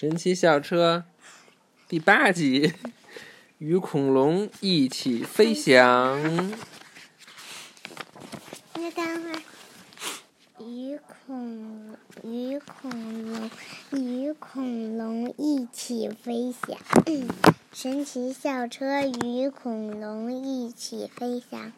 [0.00, 1.04] 神奇校车
[1.86, 2.72] 第八集，
[3.58, 6.18] 与恐龙一起飞翔。
[8.76, 9.42] 那待会儿，
[10.64, 11.94] 与恐
[12.24, 12.90] 与恐
[13.30, 13.50] 龙
[13.92, 16.78] 与恐龙一起飞翔。
[17.70, 21.70] 神奇校车与恐龙一起飞翔。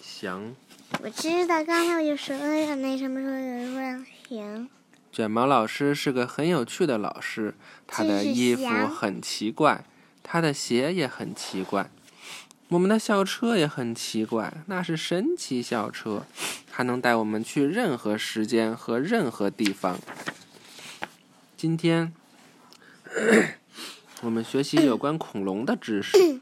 [0.00, 0.54] 翔，
[1.02, 4.70] 我知道，刚才我就说了，那什么时候有人说行？
[5.14, 7.54] 卷毛老师是个很有趣的老师，
[7.86, 9.84] 他的衣服很奇怪，
[10.24, 11.88] 他的鞋也很奇怪，
[12.66, 16.24] 我们的校车也很奇怪，那是神奇校车，
[16.68, 20.00] 它能带我们去任何时间和任何地方。
[21.56, 22.12] 今天，
[24.22, 26.40] 我们学习有关恐龙的知识。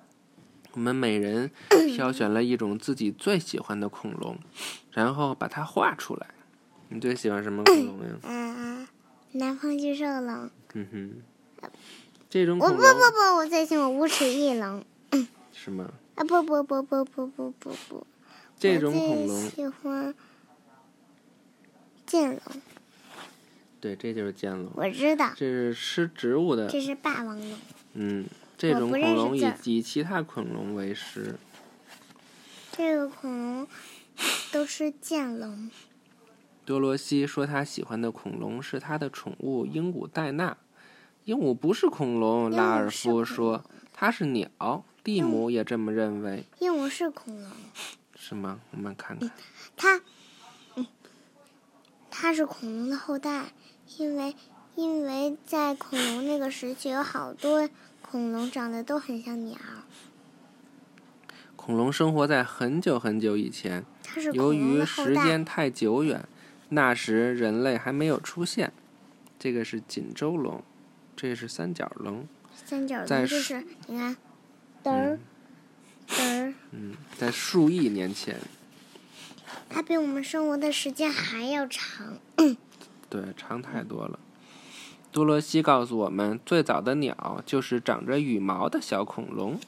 [0.72, 1.50] 我们每人
[1.94, 4.38] 挑选了一种自己最喜欢的恐龙，
[4.92, 6.28] 然后把它画出来。
[6.88, 8.18] 你最喜欢什么 恐龙呀？
[8.22, 8.88] 嗯、
[9.32, 10.50] 南方巨兽龙。
[10.74, 11.70] 嗯哼，
[12.28, 14.84] 这种我恐龙不不不，我最喜欢无齿翼龙。
[15.52, 15.90] 是吗？
[16.16, 18.06] 啊不不不不不不不不，
[18.58, 20.14] 这种恐龙最，喜欢
[22.06, 22.40] 剑龙。
[23.80, 26.68] 对，这就是剑龙，我知道，这是吃植物的。
[26.68, 27.58] 这是霸王龙。
[27.94, 31.36] 嗯，这种恐龙以以其他恐龙为食。
[32.72, 33.68] 这个恐龙
[34.52, 35.70] 都是剑龙。
[36.64, 40.56] 多罗西说他喜欢的恐龙是他的宠物鹦鹉戴娜。
[41.24, 44.84] 鹦鹉不是恐龙，拉尔夫说它是鸟。
[45.02, 47.50] 蒂姆也这么认为，鹦鹉是恐龙，
[48.16, 48.60] 是吗？
[48.70, 49.30] 我们看看。
[49.76, 50.00] 它，
[50.76, 50.86] 嗯，
[52.10, 53.52] 它是恐龙的后代，
[53.98, 54.34] 因为
[54.74, 57.68] 因为在恐龙那个时期有好多
[58.00, 59.58] 恐龙长得都很像鸟，
[61.54, 63.84] 恐龙生活在很久很久以前，
[64.32, 64.82] 由于。
[64.86, 66.26] 时间太久远，
[66.70, 68.72] 那时人类还没有出现。
[69.38, 70.62] 这个是锦州龙，
[71.14, 72.26] 这是三角龙。
[72.64, 74.16] 三角龙就是你看，
[74.82, 75.18] 嘚儿
[76.08, 78.38] 嘚儿，嗯，在数亿年前，
[79.68, 82.18] 它比我们生活的时间还要长。
[83.10, 84.18] 对，长太多了。
[85.12, 89.60] 多罗西告诉我们，最早的鸟就是长着羽毛的小恐龙。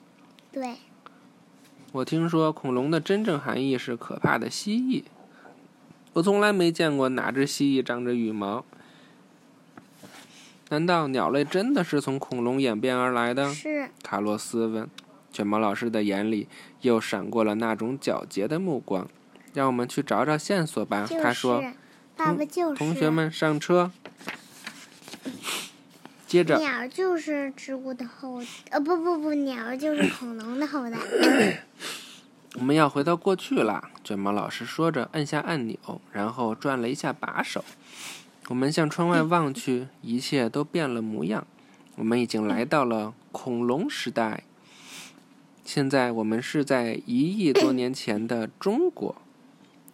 [0.50, 0.76] 对，
[1.92, 5.04] 我听说恐龙的真正含义是可怕的蜥蜴。
[6.16, 8.64] 我从来没见过哪只蜥蜴长着羽毛。
[10.70, 13.52] 难道鸟类真的是从恐龙演变而来的？
[13.52, 14.88] 是卡洛斯问。
[15.30, 16.48] 卷毛老师的眼里
[16.80, 19.06] 又闪过了那种皎洁的目光。
[19.52, 21.62] 让我们去找找线索吧，就他说。
[22.16, 23.92] 爸爸就是同学们上车。
[26.26, 28.40] 接着，鸟就是植物的后，
[28.70, 30.96] 呃不不不，鸟就是恐龙的后代。
[32.58, 33.90] 我们要回到过去啦。
[34.02, 35.78] 卷毛老师说着，按下按钮，
[36.10, 37.64] 然后转了一下把手。
[38.48, 41.46] 我们向窗外望去，一切都变了模样。
[41.96, 44.44] 我们已经来到了恐龙时代。
[45.64, 49.16] 现在我们是在一亿多年前的中国，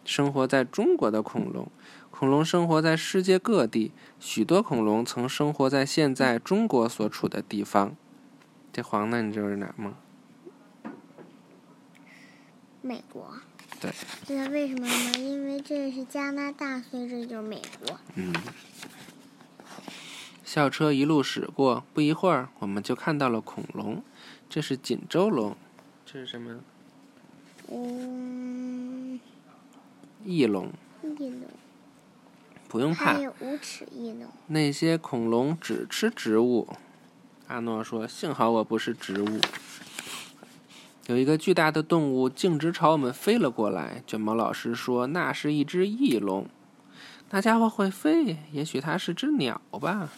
[0.05, 1.69] 生活在中国的恐龙。
[2.11, 3.91] 恐龙生活在世界各地，
[4.21, 7.97] 许多恐龙曾生活在现在中国所处的地方。
[8.72, 9.95] 这黄的你知道是哪吗？
[12.82, 13.34] 美国。
[13.81, 13.91] 对。
[14.26, 15.12] 知道为什么吗？
[15.19, 17.98] 因为这是加拿大，所以这就是美国。
[18.16, 18.32] 嗯，
[20.44, 24.04] 校车一路驶过，不一会儿，我们就看到了恐龙。
[24.50, 25.56] 这是锦州龙，
[26.04, 26.60] 这是什么？
[27.69, 29.19] 嗯，
[30.25, 30.71] 翼龙。
[31.19, 31.48] 翼龙，
[32.69, 34.28] 不用怕还，有无齿翼龙。
[34.47, 36.69] 那些恐龙只吃植物。
[37.48, 39.41] 阿诺说：“幸好我不是植物。”
[41.07, 44.03] 有一个巨大的动物径直朝我们飞了过来。
[44.07, 46.47] 卷毛老师说：“那是一只翼龙。”
[47.31, 50.11] 那家伙会飞，也许它是只鸟吧。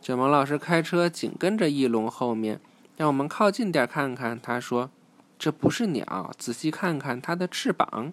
[0.00, 2.60] 卷毛老师开车紧跟着翼龙后面，
[2.96, 4.40] 让我们靠近点看看。
[4.40, 4.90] 他说
[5.38, 8.12] ：“这不是鸟，仔细看看它的翅膀。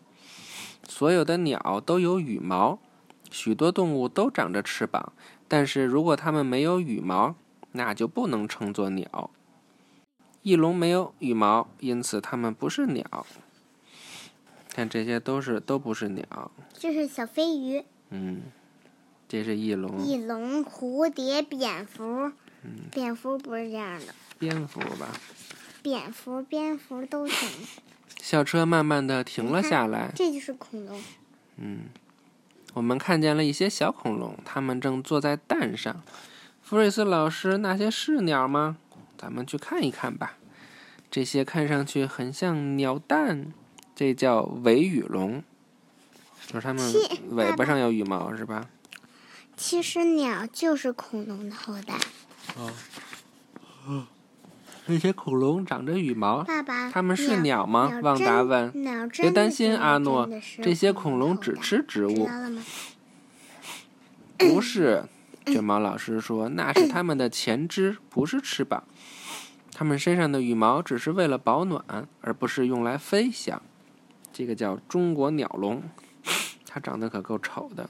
[0.87, 2.79] 所有的鸟都有羽毛，
[3.31, 5.13] 许多动物都长着翅膀，
[5.47, 7.35] 但是如果它们没有羽毛，
[7.71, 9.29] 那就不能称作鸟。
[10.41, 13.25] 翼龙没有羽毛，因此它们不是鸟。
[14.73, 16.51] 看这些都是都不是鸟。
[16.73, 18.43] 这是小飞鱼、嗯，
[19.27, 19.99] 这是翼龙。
[19.99, 22.31] 翼龙、蝴蝶、蝙蝠。
[22.91, 25.07] 蝙蝠不是这样的，蝙蝠吧。
[25.81, 27.49] 蝙蝠、蝙蝠都行。
[28.21, 30.11] 校车慢慢的停了下来。
[30.13, 31.01] 这就是恐龙。
[31.55, 31.85] 嗯，
[32.73, 36.01] 我们看见了一些小恐龙，它们正坐在蛋上。
[36.61, 38.77] 福瑞斯老师，那些是鸟吗？
[39.19, 40.37] 咱们去看一看吧。
[41.11, 43.51] 这些看上去很像鸟蛋，
[43.93, 45.43] 这叫尾羽龙，
[46.47, 46.93] 就是它们
[47.31, 48.69] 尾巴上有羽毛是吧？
[49.57, 51.95] 其实鸟就是恐龙的后代。
[52.55, 52.71] 哦，
[54.85, 57.89] 那些恐龙长着羽毛，爸爸，它们是鸟吗？
[57.91, 58.71] 鸟旺达问。
[59.11, 60.29] 别担心，阿诺
[60.61, 62.29] 这些恐恐龙只吃植物？
[64.37, 65.03] 不是。
[65.45, 68.83] 卷毛老师说，那是它们的前肢，不是翅膀。
[69.73, 73.61] 它们身上的羽毛只是为了保暖，而不是用来飞翔。
[74.33, 75.83] 这个叫中国鸟龙，
[76.65, 77.89] 它长得可够丑的。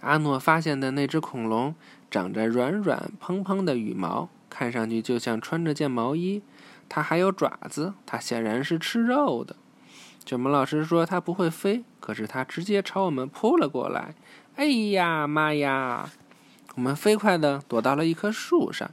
[0.00, 1.74] 阿诺发现的那只恐龙
[2.10, 6.42] 长着软软蓬蓬的羽毛，看上去就像穿着件毛衣。
[6.88, 9.56] 它还有爪子，它显然是吃肉的。
[10.24, 14.14] 卷毛老师说它不会飞，可是它直接朝我们扑了过来。
[14.56, 16.10] 哎呀妈呀！
[16.76, 18.90] 我们飞快地躲到了一棵树上，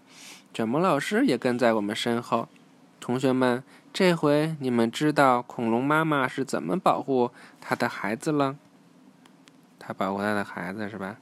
[0.54, 2.50] 卷毛老师也跟在我们身后。
[3.00, 3.64] 同学们，
[3.94, 7.32] 这回你们知道恐龙妈妈是怎么保护
[7.62, 8.58] 它的孩子了？
[9.78, 11.18] 它保护它的孩子是吧？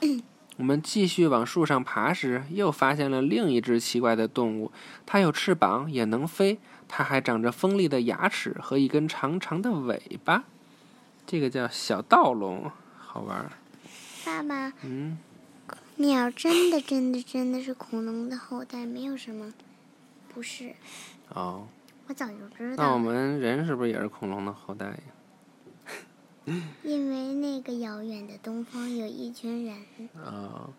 [0.56, 4.72] 我们继续往树上爬时，又发现了另一只奇怪的动物。
[5.06, 10.44] 它有翅膀，也能飞，它还长着锋利的牙齿和一根长长的尾巴。
[11.26, 13.52] 这个叫小盗龙，好玩儿。
[14.24, 15.18] 爸爸，嗯，
[15.96, 19.52] 鸟真的真的真的是恐龙的后代，没有什么
[20.32, 20.74] 不是。
[21.28, 21.66] 哦，
[22.06, 24.94] 我早就知道那我，们人是不是也是恐龙的后代呀？
[26.82, 29.76] 因为那个遥远的东方有一群人。
[30.24, 30.70] 哦，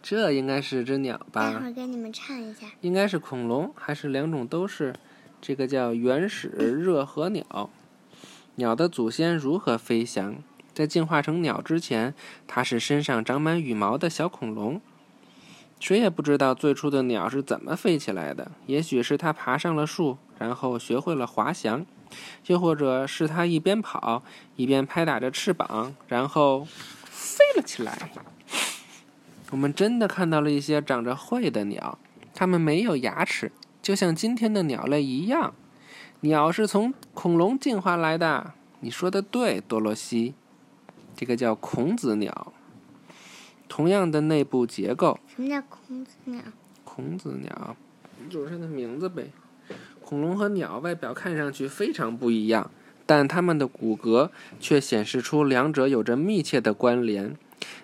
[0.00, 1.66] 这应该是只鸟吧待会？
[1.66, 2.68] 儿给你们唱一下。
[2.80, 4.94] 应该是恐龙，还是两种都是？
[5.46, 7.70] 这个叫原始热河鸟。
[8.56, 10.38] 鸟的祖先如何飞翔？
[10.74, 12.14] 在进化成鸟之前，
[12.48, 14.80] 它是身上长满羽毛的小恐龙。
[15.78, 18.50] 谁也不知道最初的鸟是怎么飞起来的。
[18.66, 21.82] 也许是它爬上了树，然后学会了滑翔；
[22.46, 24.24] 又或者是它一边跑
[24.56, 26.66] 一边拍打着翅膀，然后
[27.04, 28.10] 飞了起来。
[29.52, 31.96] 我们真的看到了一些长着喙的鸟，
[32.34, 33.52] 它们没有牙齿，
[33.86, 35.54] 就像今天的鸟类一样。
[36.22, 38.52] 鸟是从恐龙进化来的。
[38.80, 40.34] 你说的对，多罗西。
[41.14, 42.52] 这个叫孔子鸟，
[43.68, 45.20] 同样的内部结构。
[45.28, 46.42] 什么叫孔子鸟？
[46.82, 47.76] 孔子鸟
[48.28, 49.30] 就是它的名字呗。
[50.02, 52.68] 恐龙和鸟外表看上去非常不一样，
[53.06, 57.36] 但它们的骨骼却显示出两者有着密切的关联。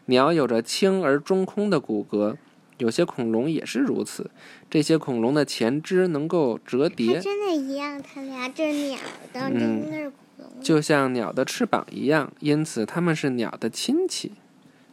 [0.06, 2.34] 鸟有着轻而中空的骨骼，
[2.82, 4.28] 有些恐龙也是如此。
[4.68, 8.98] 这些恐龙的前肢能够折叠，真的一样，它俩这是鸟
[9.32, 10.60] 的，这嗯应该是恐龙。
[10.60, 14.32] 就像鸟的翅膀一样，因此它们是鸟的亲戚。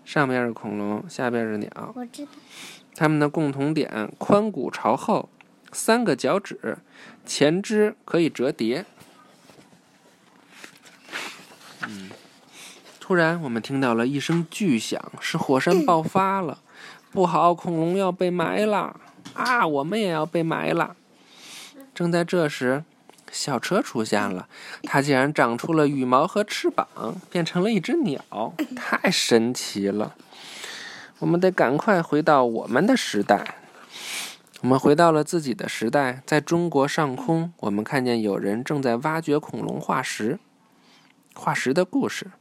[0.06, 1.94] 上边是恐龙，下边是鸟。
[1.95, 2.31] 我知道，
[2.94, 5.27] 它们的共同点：髋骨朝后，
[5.71, 6.77] 三个脚趾，
[7.25, 8.85] 前肢可以折叠。
[11.88, 12.12] 嗯，
[13.00, 16.59] 突然，我们听到了一声巨响，是火山爆发了！
[17.11, 19.00] 不好，恐龙要被埋了！
[19.33, 20.95] 啊，我们也要被埋了！
[21.94, 22.83] 正在这时，
[23.31, 24.47] 小车出现了，
[24.83, 26.88] 它竟然长出了羽毛和翅膀，
[27.31, 30.15] 变成了一只鸟，太神奇了！
[31.17, 33.56] 我们得赶快回到我们的时代。
[34.61, 40.38] 我们回到了自己的时代，在中国上空，我们看见有人正在挖掘恐龙化石。
[41.33, 42.31] 化石的故事，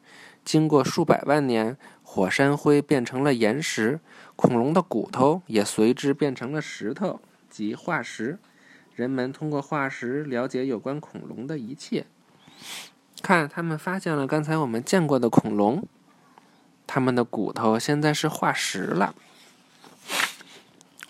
[0.44, 1.76] 经过数百万年，
[2.10, 4.00] 火山灰变成了岩石，
[4.34, 8.38] 恐龙的骨头也随之变成了石头及化石。
[8.94, 12.06] 人们通过化石了解有关恐龙的一切。
[13.20, 15.86] 看，他们发现了刚才我们见过的恐龙，
[16.86, 19.14] 他们的骨头现在是化石了。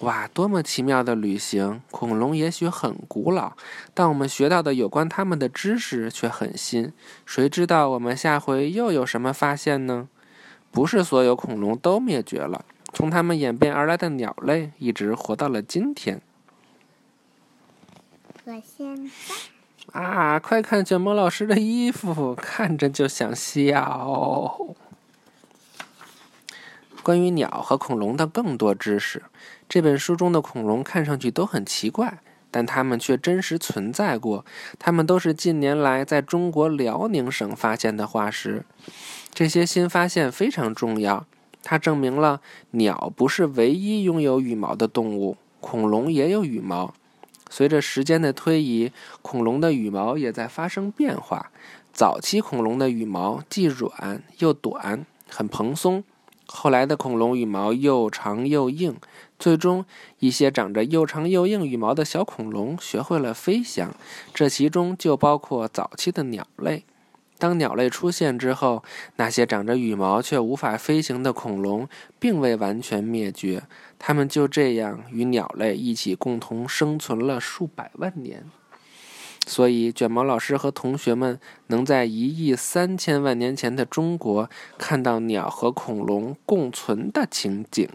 [0.01, 1.81] 哇，多么奇妙的旅行！
[1.93, 3.53] 恐龙也许很古老，
[3.95, 6.93] 但我们学到的有关它们的知识却很新。
[7.25, 10.09] 谁知道我们下回又有什么发现呢？
[10.71, 16.21] 不是所有恐龙都灭绝了，从它们演变而来的鸟类一直活到了今天。
[18.45, 19.13] 我现在
[20.01, 24.59] 啊，快看卷毛老师的衣服，看着就想笑。
[27.03, 29.23] 关于鸟和恐龙的更多知识，
[29.69, 32.19] 这本书中的恐龙看上去都很奇怪，
[32.59, 34.45] 但它们却真实存在过。
[34.81, 38.65] 它们都是近年来在中国辽宁省发现的化石。
[39.33, 41.25] 这些新发现非常重要，
[41.63, 42.41] 它证明了
[42.73, 46.93] 鸟不是唯一拥有羽毛的动物，恐龙也有羽毛。
[47.49, 48.91] 随着时间的推移，
[49.23, 51.53] 恐龙的羽毛也在发生变化。
[51.93, 56.03] 早期恐龙的羽毛既软又短，很蓬松；
[56.49, 58.97] 后来的恐龙羽毛又长又硬。
[59.39, 59.85] 最终，
[60.19, 63.95] 一些长着又长又硬羽毛的小恐龙学会了飞翔，
[64.35, 66.85] 这其中就包括早期的鸟类。
[67.39, 68.83] 当鸟类出现之后，
[69.15, 71.89] 那些长着羽毛却无法飞行的恐龙
[72.19, 73.63] 并未完全灭绝，
[73.97, 78.45] 它们就这样与鸟类一起共同生存了数百万年。
[79.49, 87.89] 所以，卷毛老师和同学们能在一亿三千万年前的中国看到鸟和恐龙共存的情景。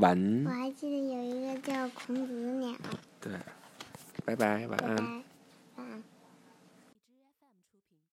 [0.00, 0.44] 完。
[0.46, 2.74] 我还记得有一个叫孔子鸟。
[3.20, 3.32] 对，
[4.24, 4.96] 拜拜，晚安。
[4.96, 5.25] 拜拜